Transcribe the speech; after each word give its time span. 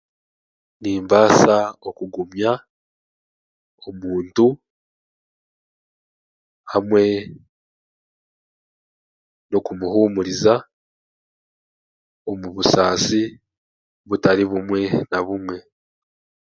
Nimbaasa 0.81 1.55
okugumya 1.89 2.51
omuntu 3.87 4.47
hamwe 6.71 7.03
n'okumuhuuriza 9.49 10.53
omu 12.29 12.47
busaasi 12.55 13.21
butari 14.07 14.43
bumwe 14.51 14.81
na 15.09 15.19
bumwe 15.25 15.57